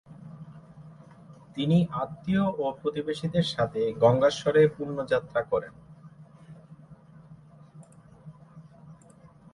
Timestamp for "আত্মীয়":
1.93-2.45